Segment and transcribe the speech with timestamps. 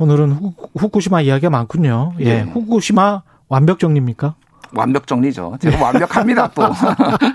[0.00, 2.14] 오늘은 후, 후쿠시마 이야기가 많군요.
[2.20, 2.40] 예, 네.
[2.50, 4.34] 후쿠시마 완벽 정리입니까?
[4.72, 5.58] 완벽 정리죠.
[5.60, 5.82] 제가 네.
[5.82, 6.62] 완벽합니다, 또.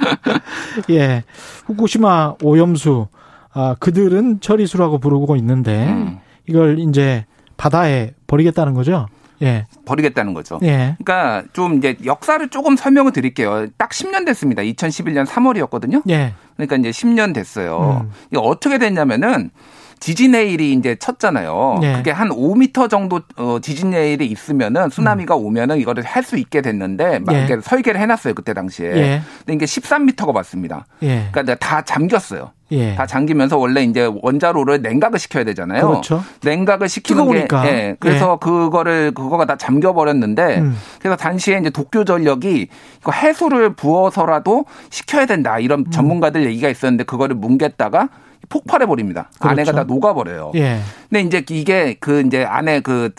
[0.90, 1.24] 예.
[1.68, 3.08] 후쿠시마 오염수,
[3.54, 6.18] 아, 그들은 처리수라고 부르고 있는데, 음.
[6.48, 9.08] 이걸 이제 바다에 버리겠다는 거죠?
[9.44, 9.68] 예.
[9.86, 10.60] 버리겠다는 거죠.
[10.63, 10.96] 예.
[11.04, 13.68] 그러니까 좀 이제 역사를 조금 설명을 드릴게요.
[13.77, 14.63] 딱 10년 됐습니다.
[14.63, 16.02] 2011년 3월이었거든요.
[16.10, 16.34] 예.
[16.55, 18.05] 그러니까 이제 10년 됐어요.
[18.05, 18.12] 음.
[18.32, 19.52] 이게 어떻게 됐냐면은
[19.99, 21.77] 지진 해일이 이제 쳤잖아요.
[21.82, 21.93] 네.
[21.93, 25.46] 그게 한 5미터 정도 어, 지진 해일이 있으면은 쓰나미가 음.
[25.46, 27.48] 오면은 이거를 할 수 있게 됐는데 막 예.
[27.62, 28.87] 설계를 해놨어요 그때 당시에.
[28.98, 29.21] 예.
[29.46, 30.87] 근데 이게 13미터가 맞습니다.
[31.04, 31.27] 예.
[31.32, 32.52] 그러니까 다 잠겼어요.
[32.71, 32.96] 예.
[32.96, 35.88] 다 잠기면서 원래 이제 원자로를 냉각을 시켜야 되잖아요.
[35.88, 36.24] 그렇죠.
[36.44, 37.62] 냉각을 시키는 뜨거우니까.
[37.62, 37.96] 게 예.
[37.99, 38.46] 그래서 예.
[38.46, 40.76] 그거를 그거가 다 잠겨 버렸는데 음.
[40.99, 42.68] 그래서 당시에 이제 도쿄 전력이
[43.02, 45.91] 이거 해수를 부어서라도 시켜야 된다 이런 음.
[45.91, 48.10] 전문가들 얘기가 있었는데 그거를 뭉갰다가
[48.49, 49.30] 폭발해 버립니다.
[49.40, 49.52] 그렇죠.
[49.52, 50.52] 안에가 다 녹아 버려요.
[50.55, 50.80] 예.
[51.10, 53.12] 근데 이제 이게 그 이제 안에 그,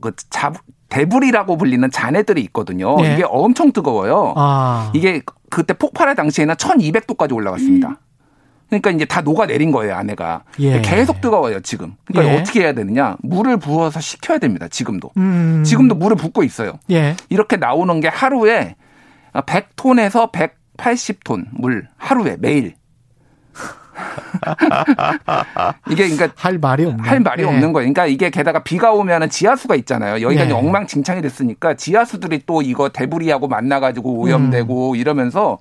[0.00, 0.52] 그 자,
[0.88, 2.96] 대불이라고 불리는 잔해들이 있거든요.
[3.04, 3.14] 예.
[3.14, 4.34] 이게 엄청 뜨거워요.
[4.36, 4.90] 아.
[4.94, 7.88] 이게 그때 폭발할 당시에는 1200도까지 올라갔습니다.
[7.88, 7.96] 음.
[8.80, 10.44] 그러니까 이제 다 녹아내린 거예요, 안에가.
[10.60, 10.80] 예.
[10.80, 11.94] 계속 뜨거워요, 지금.
[12.06, 12.40] 그러니까 예.
[12.40, 13.16] 어떻게 해야 되느냐?
[13.20, 15.10] 물을 부어서 식혀야 됩니다, 지금도.
[15.18, 15.62] 음.
[15.64, 16.78] 지금도 물을 붓고 있어요.
[16.90, 17.14] 예.
[17.28, 18.76] 이렇게 나오는 게 하루에
[19.34, 22.74] 100톤에서 180톤 물 하루에 매일.
[25.90, 27.48] 이게 그러니까 할 말이 없는 할 말이 네.
[27.48, 27.92] 없는 거예요.
[27.92, 30.22] 그러니까 이게 게다가 비가 오면은 지하수가 있잖아요.
[30.22, 30.52] 여기가 네.
[30.52, 34.96] 엉망진창이 됐으니까 지하수들이 또 이거 대부리하고 만나 가지고 오염되고 음.
[34.96, 35.58] 이러면서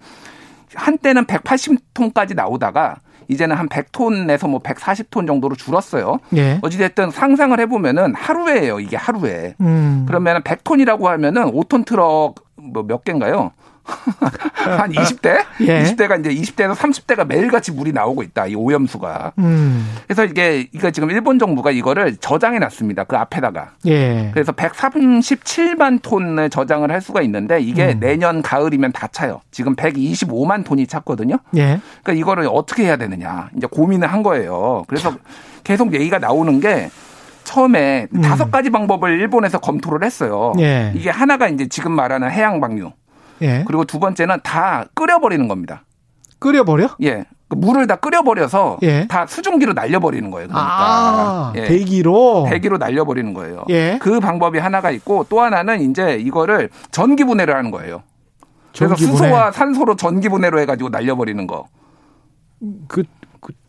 [0.76, 6.20] 한때는 180톤까지 나오다가 이제는 한 100톤에서 뭐 140톤 정도로 줄었어요.
[6.36, 6.60] 예.
[6.62, 8.80] 어찌됐든 상상을 해보면은 하루에요.
[8.80, 9.56] 이게 하루에.
[9.62, 10.04] 음.
[10.08, 13.52] 그러면 100톤이라고 하면은 5톤 트럭 뭐 몇 개인가요?
[13.84, 15.44] 한 20대?
[15.62, 15.84] 예.
[15.84, 18.48] 20대가 이제 20대에서 30대가 매일같이 물이 나오고 있다.
[18.48, 19.34] 이 오염수가.
[19.40, 19.96] 음.
[20.06, 23.04] 그래서 이게 이거 지금 일본 정부가 이거를 저장해 놨습니다.
[23.06, 23.72] 그 앞에다가.
[23.88, 24.30] 예.
[24.34, 28.00] 그래서 137만 톤을 저장을 할 수가 있는데 이게 음.
[28.00, 29.42] 내년 가을이면 다 차요.
[29.52, 31.38] 지금 125만 톤이 찼거든요.
[31.58, 31.80] 예.
[32.04, 33.50] 그러니까 이거를 어떻게 해야 되느냐.
[33.58, 34.84] 이제 고민을 한 거예요.
[34.88, 35.16] 그래서
[35.64, 36.90] 계속 얘기가 나오는 게
[37.44, 38.22] 처음에 음.
[38.22, 40.54] 다섯 가지 방법을 일본에서 검토를 했어요.
[40.60, 40.92] 예.
[40.96, 42.92] 이게 하나가 이제 지금 말하는 해양 방류.
[43.42, 43.64] 예.
[43.68, 45.84] 그리고 두 번째는 다 끓여버리는 겁니다.
[46.40, 46.96] 끓여버려?
[47.04, 47.26] 예.
[47.48, 49.08] 그 물을 다 끓여버려서 예.
[49.08, 50.48] 다 수증기로 날려버리는 거예요.
[50.48, 51.66] 그러니까 아, 예.
[51.66, 53.66] 대기로 대기로 날려버리는 거예요.
[53.70, 54.00] 예.
[54.02, 58.04] 그 방법이 하나가 있고 또 하나는 이제 이거를 전기 분해를 하는 거예요.
[58.74, 61.68] 그래서 전기 수소와 산소로 전기 분해로 해가지고 날려버리는 거.
[62.88, 63.04] 그, 그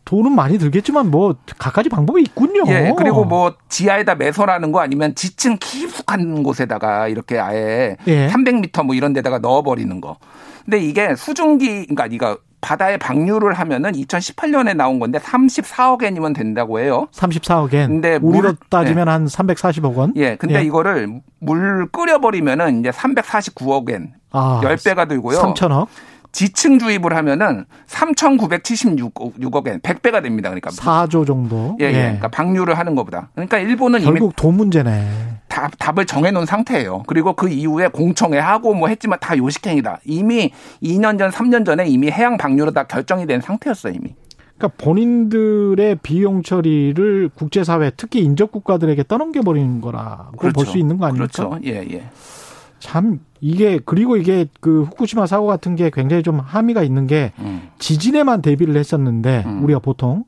[0.05, 2.63] 돈은 많이 들겠지만 뭐 각가지 방법이 있군요.
[2.67, 2.93] 예.
[2.97, 8.27] 그리고 뭐 지하에다 매설하는 거 아니면 지층 깊숙한 곳에다가 이렇게 아예 예.
[8.27, 10.17] 300m 뭐 이런 데다가 넣어버리는 거.
[10.65, 17.07] 근데 이게 수증기 그러니까 이거 바다에 방류를 하면은 2018년에 나온 건데 34억 엔이면 된다고 해요.
[17.11, 17.89] 34억 엔.
[17.89, 19.11] 근데 우리로 물, 따지면 네.
[19.11, 20.13] 한 340억 원.
[20.15, 20.37] 예.
[20.37, 20.63] 근데 예.
[20.63, 24.13] 이거를 물 끓여 버리면은 이제 349억 엔.
[24.31, 25.39] 아, 10배가 들고요.
[25.39, 25.87] 3천억.
[26.33, 30.49] 지층 주입을 하면은 3,976억 엔, 100배가 됩니다.
[30.49, 31.77] 그러니까 4조 정도.
[31.79, 31.91] 예, 예.
[31.93, 33.29] 그러니까 방류를 하는 것보다.
[33.33, 35.07] 그러니까 일본은 결국 돈 문제네.
[35.47, 37.03] 답, 답을 정해놓은 상태예요.
[37.05, 39.99] 그리고 그 이후에 공청회 하고 뭐 했지만 다 요식행위다.
[40.05, 40.51] 이미
[40.81, 44.15] 2년 전, 3년 전에 이미 해양 방류로 다 결정이 된 상태였어요, 이미.
[44.57, 50.53] 그러니까 본인들의 비용 처리를 국제사회, 특히 인접 국가들에게 떠넘겨 버리는 거라고 그렇죠.
[50.55, 51.27] 볼수 있는 거 아닙니까?
[51.31, 51.59] 그렇죠.
[51.65, 52.03] 예, 예.
[52.83, 57.69] 참 이게 그리고 이게 그 후쿠시마 사고 같은 게 굉장히 좀 함의가 있는 게 음.
[57.79, 59.63] 지진에만 대비를 했었는데 음.
[59.63, 60.25] 우리가 보통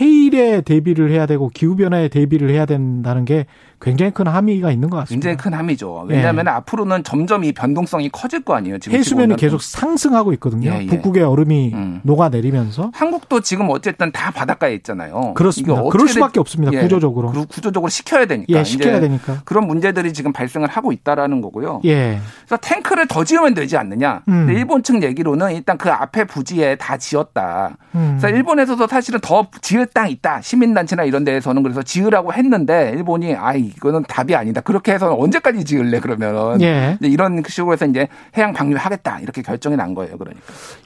[0.00, 3.46] 해일에 대비를 해야 되고 기후 변화에 대비를 해야 된다는 게
[3.80, 5.28] 굉장히 큰 함의가 있는 것 같습니다.
[5.28, 6.06] 굉장히 큰 함의죠.
[6.08, 6.50] 왜냐하면 예.
[6.50, 8.78] 앞으로는 점점 이 변동성이 커질 거 아니에요.
[8.78, 10.70] 지금 해수면이 계속 상승하고 있거든요.
[10.70, 10.86] 예, 예.
[10.86, 12.00] 북극의 얼음이 음.
[12.02, 15.34] 녹아내리면서 한국도 지금 어쨌든 다 바닷가에 있잖아요.
[15.34, 15.82] 그렇습니다.
[15.90, 16.72] 그럴 수밖에 없습니다.
[16.72, 16.80] 예.
[16.80, 17.32] 구조적으로.
[17.48, 18.58] 구조적으로 시켜야 되니까.
[18.58, 19.42] 예, 시켜야 되니까.
[19.44, 21.82] 그런 문제들이 지금 발생을 하고 있다라는 거고요.
[21.84, 22.18] 예.
[22.46, 24.22] 그래서 탱크를 더 지으면 되지 않느냐.
[24.28, 24.48] 음.
[24.48, 27.76] 일본 측 얘기로는 일단 그 앞에 부지에 다 지었다.
[27.94, 28.16] 음.
[28.18, 30.40] 그래서 일본에서도 사실은 더 지을 땅 있다.
[30.40, 34.60] 시민단체나 이런 데에서는 그래서 지으라고 했는데 일본이 아이 이거는 답이 아니다.
[34.60, 36.98] 그렇게 해서 언제까지 지을래 그러면은 예.
[37.00, 40.16] 이런 식으로 해서 이제 해양 방류하겠다 이렇게 결정이 난 거예요.
[40.18, 40.42] 그러니까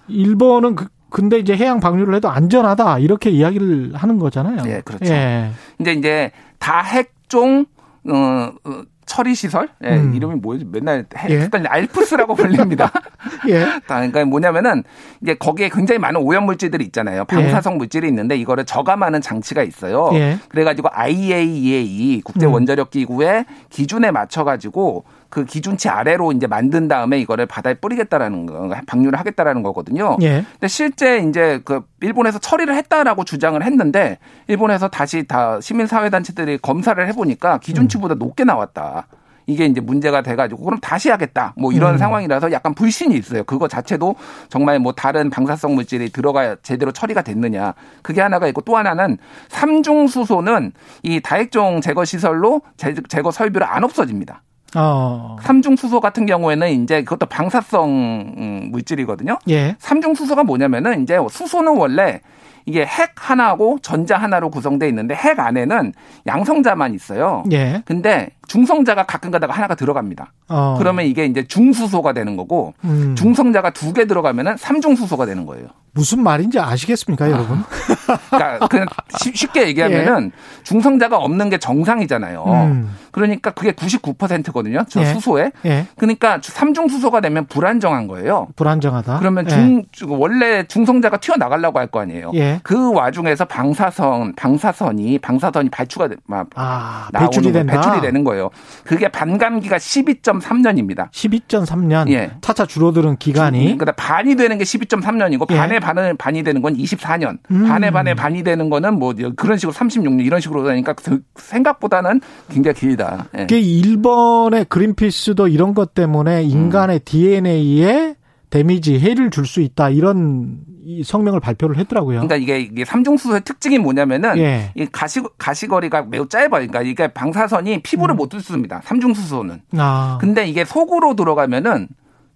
[0.08, 4.62] 일본은 그 근데 이제 해양 방류를 해도 안전하다 이렇게 이야기를 하는 거잖아요.
[4.66, 5.12] 예, 그렇죠.
[5.12, 5.50] 예.
[5.80, 7.66] 이제 이제 다 핵종
[8.08, 10.14] 어, 어 처리 시설 예, 음.
[10.14, 11.68] 이름이 뭐지 맨날 헷갈리 예.
[11.68, 12.92] 알프스라고 불립니다.
[13.50, 13.66] 예.
[13.84, 14.84] 그러니까 뭐냐면은
[15.20, 17.24] 이제 거기에 굉장히 많은 오염 물질들이 있잖아요.
[17.24, 17.78] 방사성 예.
[17.78, 20.10] 물질이 있는데 이거를 저감하는 장치가 있어요.
[20.12, 20.38] 예.
[20.48, 27.46] 그래가지고 IAEA 국제 원자력 기구의 기준에 맞춰 가지고 그 기준치 아래로 이제 만든 다음에 이거를
[27.46, 30.18] 바다에 뿌리겠다라는 거, 방류를 하겠다라는 거거든요.
[30.22, 30.44] 예.
[30.52, 34.18] 근데 실제 이제 그 일본에서 처리를 했다라고 주장을 했는데
[34.48, 38.18] 일본에서 다시 다 시민사회단체들이 검사를 해보니까 기준치보다 음.
[38.18, 39.06] 높게 나왔다.
[39.46, 41.98] 이게 이제 문제가 돼가지고 그럼 다시 하겠다 뭐 이런 음.
[41.98, 43.44] 상황이라서 약간 불신이 있어요.
[43.44, 44.14] 그거 자체도
[44.48, 49.18] 정말 뭐 다른 방사성 물질이 들어가 제대로 처리가 됐느냐 그게 하나가 있고 또 하나는
[49.48, 50.72] 삼중 수소는
[51.02, 52.62] 이 다액종 제거 시설로
[53.08, 54.42] 제거 설비를 안 없어집니다.
[54.76, 55.36] 어.
[55.42, 57.90] 삼중 수소 같은 경우에는 이제 그것도 방사성
[58.36, 59.38] 음, 물질이거든요.
[59.48, 59.76] 예.
[59.78, 62.20] 삼중 수소가 뭐냐면은 이제 수소는 원래
[62.66, 65.92] 이게 핵 하나하고 전자 하나로 구성돼 있는데 핵 안에는
[66.26, 67.42] 양성자만 있어요.
[67.52, 67.82] 예.
[67.84, 68.30] 근데
[68.60, 70.32] 중성자가 가끔 가다가 하나가 들어갑니다.
[70.48, 70.74] 어.
[70.76, 73.14] 그러면 이게 이제 중수소가 되는 거고 음.
[73.16, 75.66] 중성자가 두 개 들어가면은 삼중수소가 되는 거예요.
[75.92, 77.30] 무슨 말인지 아시겠습니까, 아.
[77.30, 77.64] 여러분?
[78.30, 78.86] 그러니까 그냥
[79.34, 80.62] 쉽게 얘기하면은 예.
[80.62, 82.44] 중성자가 없는 게 정상이잖아요.
[82.46, 82.96] 음.
[83.10, 84.84] 그러니까 그게 99%거든요.
[84.88, 85.06] 저 예.
[85.06, 85.50] 수소에.
[85.66, 85.86] 예.
[85.96, 88.46] 그러니까 삼중수소가 되면 불안정한 거예요.
[88.54, 89.18] 불안정하다.
[89.18, 90.06] 그러면 중 예.
[90.08, 92.30] 원래 중성자가 튀어나가려고 할 거 아니에요.
[92.34, 92.60] 예.
[92.62, 97.74] 그 와중에서 방사선 방사선이 방사선이 발추가 막 아, 배출이 된다.
[97.74, 98.39] 배출이 되는 거예요.
[98.84, 101.10] 그게 반감기가 12.3년입니다.
[101.10, 102.10] 12.3년.
[102.10, 102.30] 예.
[102.40, 103.64] 차차 줄어드는 기간이.
[103.76, 105.56] 그러니까 반이 되는 게 12.3년이고 예.
[105.56, 107.38] 반에 반은 반이 되는 건 24년.
[107.50, 107.68] 음.
[107.68, 112.20] 반에 반에 반이 되는 거는 뭐 그런 식으로 36년 이런 식으로 되니까 그 생각보다는
[112.50, 113.26] 굉장히 길다.
[113.36, 113.46] 예.
[113.58, 117.04] 일본의 그린피스도 이런 것 때문에 인간의 음.
[117.04, 118.14] DNA에
[118.50, 120.58] 데미지 해를 줄 수 있다 이런
[120.90, 122.20] 이 성명을 발표를 했더라고요.
[122.20, 124.72] 그러니까 이게, 이게 삼중 수소의 특징이 뭐냐면은 예.
[124.74, 126.50] 이 가시 가시거리가 매우 짧아요.
[126.50, 128.16] 그러니까 이게 방사선이 피부를 음.
[128.16, 128.80] 못 뚫습니다.
[128.84, 129.62] 삼중 수소는.
[129.78, 130.18] 아.
[130.20, 131.86] 근데 이게 속으로 들어가면은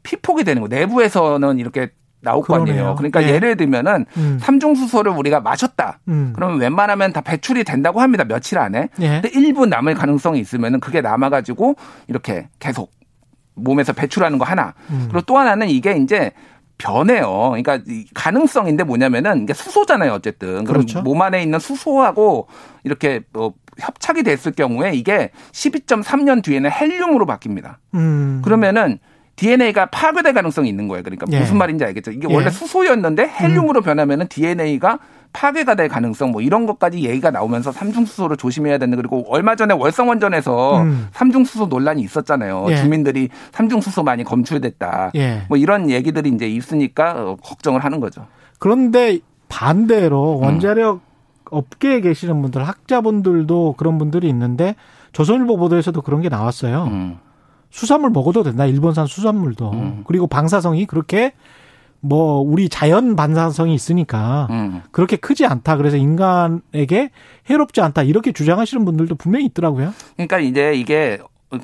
[0.05, 0.69] 피폭이 되는 거.
[0.69, 1.91] 내부에서는 이렇게
[2.21, 2.95] 나올 거 아니에요.
[2.97, 3.39] 그러니까 예.
[3.39, 4.39] 를 들면은 음.
[4.41, 5.99] 삼중수소를 우리가 마셨다.
[6.09, 6.33] 음.
[6.35, 8.25] 그러면 웬만하면 다 배출이 된다고 합니다.
[8.25, 8.89] 며칠 안에.
[9.01, 9.21] 예.
[9.21, 11.75] 근데 일부 남을 가능성이 있으면은 그게 남아가지고
[12.09, 12.93] 이렇게 계속
[13.55, 14.75] 몸에서 배출하는 거 하나.
[14.91, 15.09] 음.
[15.11, 16.33] 그리고 또 하나는 이게 이제
[16.79, 17.53] 변해요.
[17.55, 17.79] 그러니까
[18.15, 20.65] 가능성인데 뭐냐면은 이게 수소잖아요, 어쨌든.
[20.65, 21.03] 그럼 그렇죠.
[21.03, 22.49] 몸 안에 있는 수소하고
[22.82, 27.76] 이렇게 뭐 협착이 됐을 경우에 이게 12.3년 뒤에는 헬륨으로 바뀝니다.
[27.94, 28.43] 음.
[28.44, 28.99] 그러면은
[29.37, 31.03] DNA가 파괴될 가능성이 있는 거예요.
[31.03, 31.41] 그러니까 예.
[31.41, 32.12] 무슨 말인지 알겠죠?
[32.12, 32.35] 이게 예.
[32.35, 33.82] 원래 수소였는데 헬륨으로 음.
[33.82, 34.99] 변하면은 DNA가
[35.34, 40.82] 파괴가 될 가능성 뭐 이런 것까지 얘기가 나오면서 삼중수소를 조심해야 되는 그리고 얼마 전에 월성원전에서
[40.82, 41.08] 음.
[41.12, 42.66] 삼중수소 논란이 있었잖아요.
[42.70, 42.76] 예.
[42.76, 45.10] 주민들이 삼중수소 많이 검출됐다.
[45.16, 45.42] 예.
[45.48, 48.26] 뭐 이런 얘기들이 이제 있으니까 어, 걱정을 하는 거죠.
[48.60, 50.44] 그런데 반대로 음.
[50.44, 51.00] 원자력 음.
[51.50, 54.76] 업계에 계시는 분들 학자분들도 그런 분들이 있는데
[55.12, 56.84] 조선일보 보도에서도 그런 게 나왔어요.
[56.84, 57.19] 음.
[57.70, 58.66] 수산물 먹어도 된다.
[58.66, 59.70] 일본산 수산물도.
[59.72, 60.04] 음.
[60.06, 61.32] 그리고 방사성이 그렇게
[62.05, 64.83] 뭐 우리 자연 반사성이 있으니까 음.
[64.91, 65.77] 그렇게 크지 않다.
[65.79, 67.11] 그래서 인간에게
[67.49, 68.03] 해롭지 않다.
[68.03, 69.95] 이렇게 주장하시는 분들도 분명히 있더라고요.
[70.17, 71.19] 그러니까 이제 이게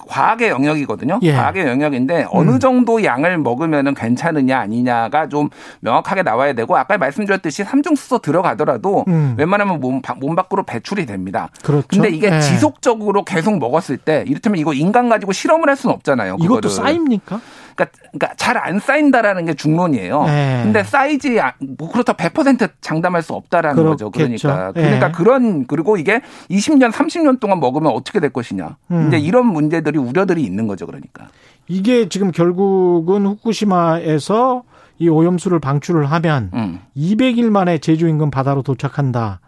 [0.09, 1.19] 과학의 영역이거든요.
[1.23, 1.33] 예.
[1.33, 2.59] 과학의 영역인데 어느 음.
[2.61, 5.49] 정도 양을 먹으면 괜찮으냐 아니냐가 좀
[5.81, 9.35] 명확하게 나와야 되고 아까 말씀드렸듯이 삼중 수소 들어가더라도 음.
[9.37, 11.49] 웬만하면 몸, 몸 밖으로 배출이 됩니다.
[11.63, 11.89] 그렇죠.
[11.89, 12.41] 근데 이게 예.
[12.41, 16.37] 지속적으로 계속 먹었을 때 이를테면 이거 인간 가지고 실험을 할 수는 없잖아요.
[16.37, 16.59] 그거를.
[16.59, 17.41] 이것도 쌓입니까?
[17.75, 20.25] 그러니까, 그러니까 잘 안 쌓인다라는 게 중론이에요.
[20.25, 20.61] 네.
[20.65, 21.41] 근데 쌓이지
[21.79, 24.11] 뭐 그렇다 100% 장담할 수 없다라는 그렇겠죠.
[24.11, 24.11] 거죠.
[24.11, 24.83] 그러니까 네.
[24.83, 28.77] 그러니까 그런 그리고 이게 20년 30년 동안 먹으면 어떻게 될 것이냐.
[28.91, 29.09] 음.
[29.09, 30.87] 이제 이런 문제들이 우려들이 있는 거죠.
[30.87, 31.29] 그러니까
[31.69, 34.65] 이게 지금 결국은 후쿠시마에서
[34.99, 36.81] 이 오염수를 방출을 하면 음.
[36.97, 39.41] 200일 만에 제주 인근 바다로 도착한다.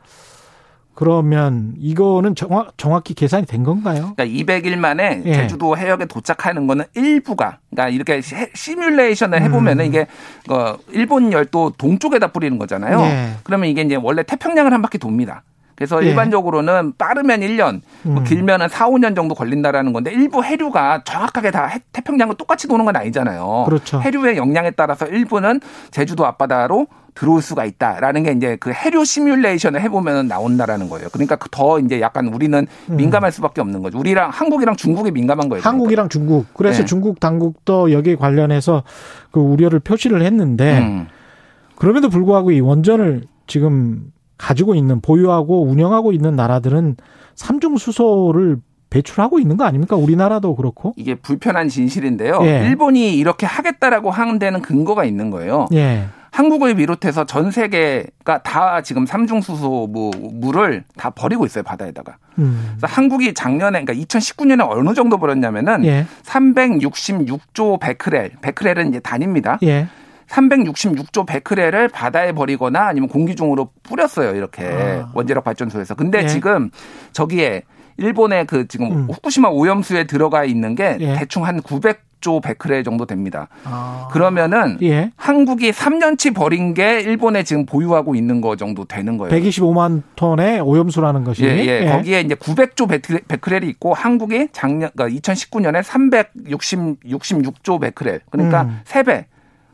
[0.95, 4.15] 그러면 이거는 정확, 정확히 계산이 된 건가요?
[4.15, 5.35] 그러니까 200일 만에 예.
[5.35, 8.21] 제주도 해역에 도착하는 거는 일부가 그러니까 이렇게
[8.55, 9.89] 시뮬레이션을 해보면은 음.
[9.89, 10.07] 이게
[10.51, 13.01] 어 일본 열도 동쪽에다 뿌리는 거잖아요.
[13.01, 13.31] 예.
[13.43, 15.43] 그러면 이게 이제 원래 태평양을 한 바퀴 돕니다.
[15.83, 16.11] 그래서 예.
[16.11, 18.25] 일반적으로는 빠르면 1년, 뭐 음.
[18.25, 23.65] 길면은 4, 5년 정도 걸린다라는 건데 일부 해류가 정확하게 다 태평양을 똑같이 도는 건 아니잖아요.
[23.67, 24.01] 그렇죠.
[24.01, 25.61] 해류의 역량에 따라서 일부는
[25.91, 26.87] 제주도 앞바다로
[27.17, 31.09] 들어올 수가 있다라는 게 이제 그 해류 시뮬레이션을 해보면 나온다라는 거예요.
[31.12, 32.97] 그러니까 그더 이제 약간 우리는 음.
[32.97, 33.99] 민감할 수밖에 없는 거죠.
[33.99, 35.62] 우리랑 한국이랑 중국이 민감한 거예요.
[35.65, 36.12] 한국이랑 그러니까.
[36.12, 36.55] 중국.
[36.55, 36.85] 그래서 네.
[36.85, 38.85] 중국 당국도 여기에 관련해서
[39.33, 41.09] 그 우려를 표시를 했는데 음.
[41.75, 44.12] 그럼에도 불구하고 이 원전을 지금
[44.43, 46.97] 가지고 있는 보유하고 운영하고 있는 나라들은
[47.37, 48.57] 삼중 수소를
[48.91, 49.95] 배출하고 있는 거 아닙니까?
[49.95, 50.93] 우리나라도 그렇고.
[50.97, 52.41] 이게 불편한 진실인데요.
[52.43, 52.67] 예.
[52.67, 55.69] 일본이 이렇게 하겠다라고 하는 데는 근거가 있는 거예요.
[55.75, 56.07] 예.
[56.33, 59.89] 한국을 비롯해서 전 세계가 다 지금 삼중수소
[60.33, 62.17] 물을 다 버리고 있어요 바다에다가.
[62.39, 62.75] 음.
[62.77, 66.07] 그래서 한국이 작년에 그러니까 2019년에 어느 정도 버렸냐면은 예.
[66.25, 69.59] 366조 베크렐, 베크렐은 이제 단입니다.
[69.63, 69.87] 예.
[70.29, 74.35] 366조 베크렐을 바다에 버리거나 아니면 공기 중으로 뿌렸어요.
[74.35, 75.11] 이렇게 아.
[75.14, 75.95] 원자력 발전소에서.
[75.95, 76.26] 근데 예.
[76.26, 76.71] 지금
[77.12, 77.62] 저기에
[77.97, 79.07] 일본의 그 지금 음.
[79.11, 81.14] 후쿠시마 오염수에 들어가 있는 게 예.
[81.14, 83.49] 대충 한 900조 베크레 정도 됩니다.
[83.64, 84.09] 아.
[84.11, 85.11] 그러면은 예.
[85.17, 89.35] 한국이 3년치 버린 게 일본에 지금 보유하고 있는 거 정도 되는 거예요.
[89.35, 91.45] 125만 ton의 오염수라는 것이.
[91.45, 91.83] 예, 예.
[91.83, 91.91] 예.
[91.91, 92.88] 거기에 이제 900조
[93.29, 98.21] 베크렐이 있고 한국이 작년 그러니까 2019년에 366조 베크렐.
[98.31, 98.81] 그러니까 음.
[98.85, 99.26] 3배.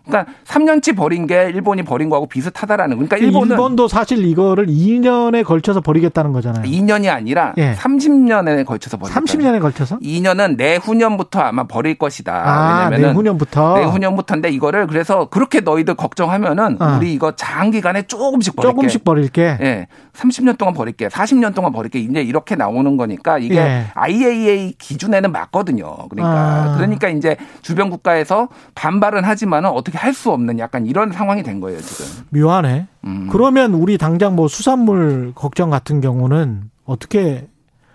[0.09, 2.97] 그러니까 3년치 버린 게 일본이 버린 거하고 비슷하다라는.
[2.97, 6.65] 그러니까 일본은 일본도 사실 이거를 2년에 걸쳐서 버리겠다는 거잖아요.
[6.65, 7.75] 2년이 아니라 예.
[7.75, 9.99] 30년에 걸쳐서 버릴 30년에 걸쳐서?
[9.99, 12.33] 2년은 내후년부터 아마 버릴 것이다.
[12.33, 13.79] 아, 왜냐면 내후년부터.
[13.79, 16.97] 내후년부터인데 이거를 그래서 그렇게 너희들 걱정하면은 어.
[16.97, 18.73] 우리 이거 장기간에 조금씩 버릴게.
[18.73, 19.59] 조금씩 버릴게.
[19.61, 19.87] 예.
[20.15, 21.09] 30년 동안 버릴게.
[21.09, 21.99] 40년 동안 버릴게.
[21.99, 23.85] 이제 이렇게 나오는 거니까 이게 예.
[23.95, 26.09] IAEA 기준에는 맞거든요.
[26.09, 26.75] 그러니까 아.
[26.77, 31.81] 그러니까 이제 주변 국가에서 반발은 하지만은 어떻게 할 수 없는 약간 이런 상황이 된 거예요,
[31.81, 32.07] 지금.
[32.31, 32.87] 묘하네.
[33.05, 33.29] 음.
[33.31, 37.47] 그러면 우리 당장 뭐 수산물 걱정 같은 경우는 어떻게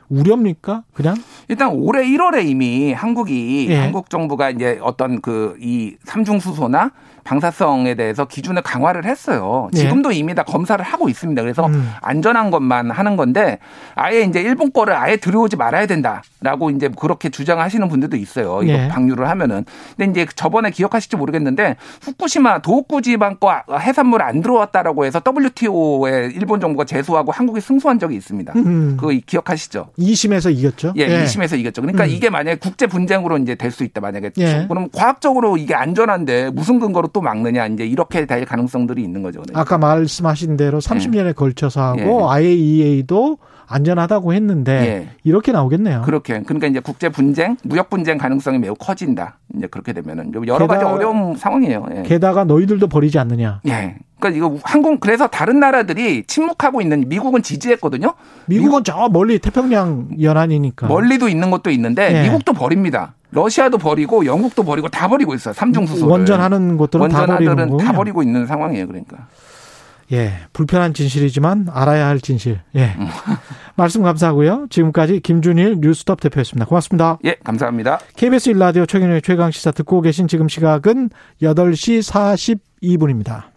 [0.09, 0.83] 우려입니까?
[0.93, 1.15] 그냥?
[1.47, 3.77] 일단 올해 1월에 이미 한국이 예.
[3.77, 6.91] 한국 정부가 이제 어떤 그 이 삼중수소나
[7.23, 9.69] 방사성에 대해서 기준을 강화를 했어요.
[9.73, 9.79] 예.
[9.79, 10.15] 지금도 네.
[10.15, 11.41] 이미 다 검사를 하고 있습니다.
[11.41, 11.91] 그래서 음.
[12.01, 13.59] 안전한 것만 하는 건데
[13.95, 18.61] 아예 이제 일본 거를 아예 들여오지 말아야 된다라고 이제 그렇게 주장하시는 분들도 있어요.
[18.63, 18.87] 이거 네.
[18.87, 19.65] 방류를 하면은.
[19.97, 26.59] 근데 이제 저번에 기억하실지 모르겠는데 후쿠시마 도호쿠 지방 거 해산물 안 들어왔다라고 해서 WTO에 일본
[26.59, 28.53] 정부가 제소하고 한국이 승소한 적이 있습니다.
[28.55, 28.97] 음.
[28.99, 29.89] 그거 기억하시죠?
[29.99, 30.93] 2심에서 이겼죠?
[30.97, 31.23] 예, 예.
[31.23, 31.81] 2심에서 이겼죠.
[31.81, 32.09] 그러니까 음.
[32.09, 34.65] 이게 만약에 국제 분쟁으로 이제 될 수 있다 만약에 예.
[34.67, 39.41] 그럼 과학적으로 이게 안전한데 무슨 근거로 또 막느냐 이제 이렇게 될 가능성들이 있는 거죠.
[39.41, 41.31] 그 아까 말씀하신 대로 30년에 예.
[41.33, 42.33] 걸쳐서 하고 예.
[42.33, 45.09] IAEA도 안전하다고 했는데 예.
[45.23, 46.01] 이렇게 나오겠네요.
[46.01, 49.37] 그렇게 그러니까 이제 국제 분쟁, 무역 분쟁 가능성이 매우 커진다.
[49.55, 51.85] 이제 그렇게 되면은 여러 게다가, 가지 어려운 상황이에요.
[51.97, 52.03] 예.
[52.03, 53.61] 게다가 너희들도 버리지 않느냐.
[53.67, 53.95] 예.
[54.19, 58.13] 그러니까 이거 항공 그래서 다른 나라들이 침묵하고 있는 미국은 지지했거든요.
[58.47, 62.23] 미국은 미국, 저 멀리 태평양 연안이니까 멀리도 있는 것도 있는데 예.
[62.23, 63.15] 미국도 버립니다.
[63.33, 65.53] 러시아도 버리고 영국도 버리고 다 버리고 있어요.
[65.53, 66.11] 삼중 수소를.
[66.11, 68.87] 원전하는 곳들은 다 버리는 다 버리고 있는 상황이에요.
[68.87, 69.27] 그러니까.
[70.11, 72.59] 예, 불편한 진실이지만 알아야 할 진실.
[72.75, 72.95] 예.
[72.97, 73.07] 음.
[73.75, 74.67] 말씀 감사하고요.
[74.69, 76.65] 지금까지 김준일 뉴스톱 대표였습니다.
[76.65, 77.17] 고맙습니다.
[77.25, 77.99] 예, 감사합니다.
[78.15, 81.09] KBS 일라디오 최경영의 최강 시사 듣고 계신 지금 시각은
[81.41, 82.47] 8시
[82.81, 83.52] 42분입니다.